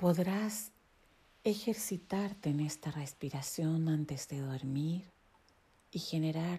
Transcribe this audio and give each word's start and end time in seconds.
podrás 0.00 0.70
ejercitarte 1.44 2.48
en 2.48 2.60
esta 2.60 2.90
respiración 2.90 3.86
antes 3.90 4.28
de 4.28 4.40
dormir 4.40 5.04
y 5.92 5.98
generar 5.98 6.58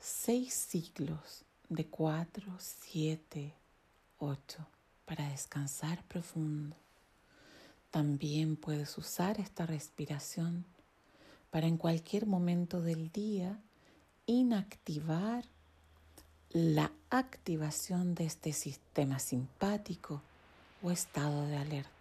seis 0.00 0.52
ciclos 0.52 1.44
de 1.68 1.86
cuatro, 1.86 2.52
siete, 2.58 3.54
ocho 4.18 4.66
para 5.04 5.28
descansar 5.28 6.02
profundo. 6.02 6.74
También 7.92 8.56
puedes 8.56 8.98
usar 8.98 9.38
esta 9.38 9.66
respiración 9.66 10.64
para 11.52 11.68
en 11.68 11.76
cualquier 11.76 12.26
momento 12.26 12.80
del 12.80 13.12
día 13.12 13.56
inactivar 14.26 15.44
la 16.48 16.90
activación 17.08 18.16
de 18.16 18.24
este 18.24 18.52
sistema 18.52 19.20
simpático 19.20 20.22
o 20.82 20.90
estado 20.90 21.46
de 21.46 21.56
alerta 21.56 22.00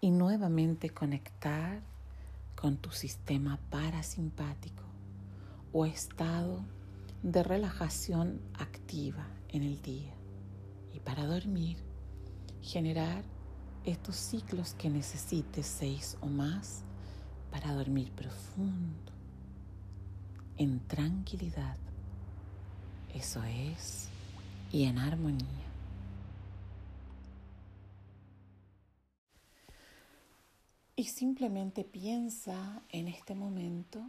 y 0.00 0.10
nuevamente 0.10 0.90
conectar 0.90 1.82
con 2.54 2.76
tu 2.76 2.90
sistema 2.90 3.58
parasimpático 3.70 4.82
o 5.72 5.86
estado 5.86 6.64
de 7.22 7.42
relajación 7.42 8.40
activa 8.58 9.26
en 9.48 9.62
el 9.62 9.82
día. 9.82 10.14
Y 10.94 11.00
para 11.00 11.26
dormir, 11.26 11.78
generar 12.62 13.24
estos 13.84 14.16
ciclos 14.16 14.74
que 14.74 14.90
necesites, 14.90 15.66
seis 15.66 16.16
o 16.20 16.26
más, 16.26 16.82
para 17.50 17.72
dormir 17.72 18.10
profundo, 18.12 19.12
en 20.56 20.80
tranquilidad. 20.80 21.76
Eso 23.14 23.42
es, 23.44 24.08
y 24.72 24.84
en 24.84 24.98
armonía. 24.98 25.55
Y 30.98 31.04
simplemente 31.04 31.84
piensa 31.84 32.80
en 32.88 33.08
este 33.08 33.34
momento 33.34 34.08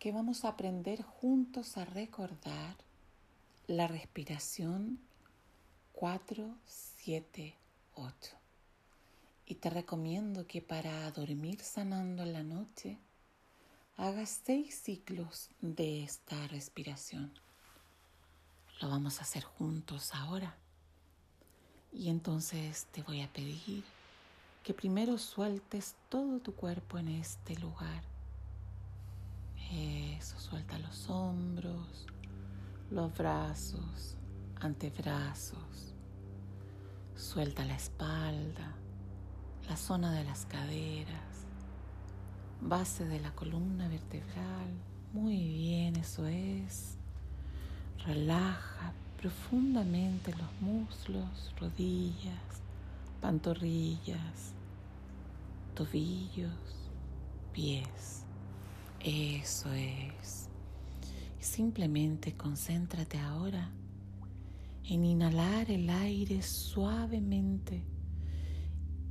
que 0.00 0.10
vamos 0.10 0.44
a 0.44 0.48
aprender 0.48 1.02
juntos 1.02 1.76
a 1.76 1.84
recordar 1.84 2.74
la 3.68 3.86
respiración 3.86 4.98
4, 5.92 6.52
7, 6.66 7.54
8. 7.94 8.12
Y 9.46 9.54
te 9.54 9.70
recomiendo 9.70 10.48
que 10.48 10.60
para 10.60 11.08
dormir 11.12 11.60
sanando 11.60 12.24
en 12.24 12.32
la 12.32 12.42
noche, 12.42 12.98
hagas 13.96 14.40
seis 14.44 14.80
ciclos 14.82 15.48
de 15.60 16.02
esta 16.02 16.48
respiración. 16.48 17.32
Lo 18.80 18.88
vamos 18.88 19.20
a 19.20 19.22
hacer 19.22 19.44
juntos 19.44 20.12
ahora. 20.12 20.56
Y 21.92 22.08
entonces 22.08 22.86
te 22.90 23.02
voy 23.02 23.20
a 23.20 23.32
pedir 23.32 23.84
que 24.62 24.74
primero 24.74 25.16
sueltes 25.18 25.96
todo 26.08 26.40
tu 26.40 26.54
cuerpo 26.54 26.98
en 26.98 27.08
este 27.08 27.56
lugar. 27.58 28.02
Eso, 29.72 30.38
suelta 30.38 30.78
los 30.78 31.08
hombros, 31.08 32.06
los 32.90 33.16
brazos, 33.16 34.16
antebrazos. 34.60 35.94
Suelta 37.14 37.64
la 37.64 37.76
espalda, 37.76 38.74
la 39.68 39.76
zona 39.76 40.12
de 40.12 40.24
las 40.24 40.46
caderas, 40.46 41.46
base 42.60 43.06
de 43.06 43.20
la 43.20 43.30
columna 43.32 43.88
vertebral. 43.88 44.68
Muy 45.12 45.36
bien, 45.36 45.96
eso 45.96 46.26
es. 46.26 46.96
Relaja 48.06 48.92
profundamente 49.18 50.34
los 50.34 50.60
muslos, 50.60 51.54
rodillas, 51.58 52.62
pantorrillas, 53.20 54.54
tobillos, 55.74 56.90
pies. 57.52 58.24
Eso 59.00 59.72
es. 59.72 60.48
Simplemente 61.38 62.36
concéntrate 62.36 63.18
ahora 63.18 63.70
en 64.84 65.04
inhalar 65.04 65.70
el 65.70 65.88
aire 65.88 66.42
suavemente 66.42 67.82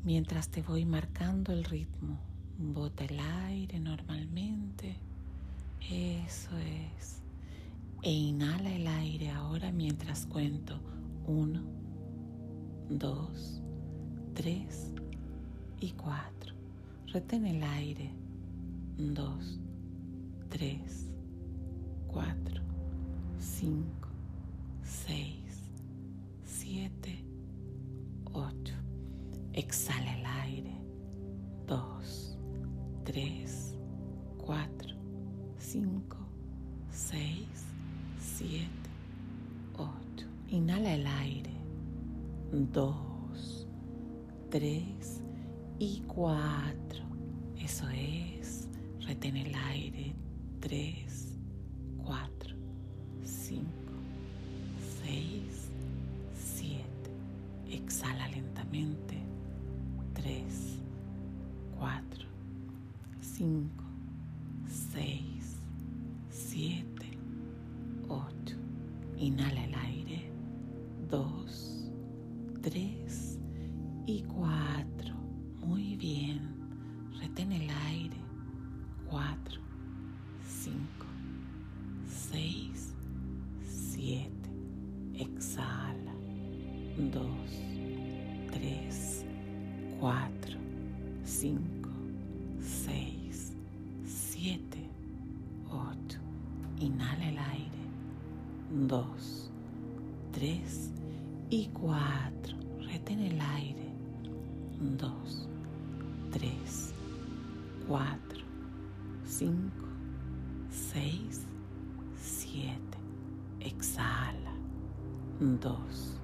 mientras 0.03 0.49
te 0.49 0.61
voy 0.61 0.85
marcando 0.85 1.53
el 1.53 1.63
ritmo. 1.63 2.19
Bota 2.57 3.05
el 3.05 3.19
aire 3.19 3.79
normalmente. 3.79 4.97
Eso 5.89 6.57
es. 6.57 7.21
E 8.01 8.11
inhala 8.11 8.73
el 8.73 8.87
aire 8.87 9.31
ahora 9.31 9.71
mientras 9.71 10.25
cuento. 10.25 10.79
Uno, 11.25 11.61
dos, 12.89 13.61
tres 14.39 14.93
y 15.81 15.91
cuatro. 15.91 16.53
Retén 17.07 17.45
el 17.45 17.61
aire. 17.61 18.09
Dos, 18.97 19.59
tres, 20.47 21.11
cuatro, 22.07 22.61
cinco, 23.37 24.07
seis, 24.81 25.69
siete, 26.45 27.21
ocho. 28.31 28.75
Exhala 29.51 30.17
el 30.17 30.25
aire. 30.25 30.77
Dos, 31.67 32.37
tres, 33.03 33.75
cuatro, 34.37 34.95
cinco, 35.57 36.17
seis, 36.89 37.65
siete, 38.17 38.89
ocho. 39.73 40.27
Inhala 40.47 40.93
el 40.93 41.07
aire. 41.07 41.51
Dos, 42.53 43.08
tres 44.49 45.21
y 45.77 46.01
cuatro. 46.07 47.03
Eso 47.57 47.87
es. 47.89 48.67
Retén 49.01 49.37
el 49.37 49.53
aire. 49.55 50.13
Tres, 50.59 51.35
cuatro, 52.03 52.55
cinco, 53.23 53.93
seis, 55.03 55.69
siete. 56.37 57.11
Exhala 57.69 58.27
lentamente. 58.29 59.17
Tres, 60.13 60.79
cuatro, 61.77 62.25
cinco, 63.21 63.83
seis, 64.67 65.55
siete, 66.29 67.17
ocho. 68.09 68.57
Inhala 69.17 69.58
y 74.09 74.23
cuatro. 74.23 75.13
Muy 75.63 75.95
bien. 75.95 76.41
Retén 77.19 77.51
el 77.51 77.69
aire. 77.87 78.17
Cuatro, 79.07 79.61
cinco, 80.47 81.05
seis, 82.07 82.95
siete. 83.63 84.49
Exhala. 85.13 86.13
Dos, 87.13 87.51
tres, 88.51 89.25
cuatro, 89.99 90.57
cinco, 91.23 91.89
seis, 92.59 93.53
siete, 94.03 94.89
ocho. 95.69 96.19
Inhala 96.79 97.29
el 97.29 97.37
aire. 97.37 97.83
Dos, 98.87 99.51
tres 100.31 100.91
y 101.51 101.67
cuatro. 101.67 102.57
Retén 102.79 103.19
el 103.19 103.39
aire. 103.39 103.88
Dos, 104.81 105.45
tres, 106.31 106.93
cuatro, 107.85 108.39
cinco, 109.25 109.85
seis, 110.69 111.45
siete. 112.17 112.97
Exhala. 113.59 114.53
Dos, 115.61 116.17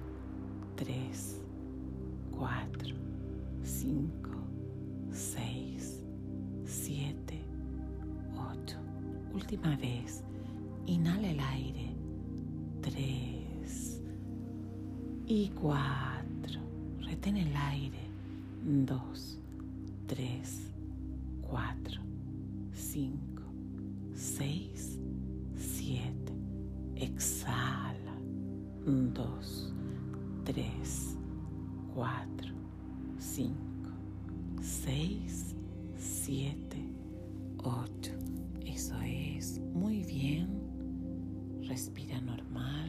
tres, 0.74 1.42
cuatro, 2.30 2.96
cinco, 3.62 4.30
seis, 5.12 6.02
siete, 6.64 7.44
ocho. 8.32 8.78
Última 9.34 9.76
vez. 9.76 10.24
Inhala 10.86 11.28
el 11.28 11.40
aire. 11.40 11.94
Tres 12.80 14.02
y 15.26 15.48
cuatro. 15.50 16.60
Retén 17.00 17.36
el 17.36 17.54
aire. 17.54 18.05
Dos, 18.68 19.38
tres, 20.08 20.72
cuatro, 21.40 22.00
cinco, 22.72 23.44
seis, 24.12 24.98
siete. 25.54 26.32
Exhala. 26.96 28.18
Dos, 28.84 29.72
tres, 30.44 31.16
cuatro, 31.94 32.52
cinco, 33.20 33.90
seis, 34.60 35.54
siete, 35.96 36.90
ocho. 37.58 38.14
Eso 38.64 39.00
es. 39.00 39.60
Muy 39.74 40.02
bien. 40.02 40.48
Respira 41.68 42.20
normal. 42.20 42.85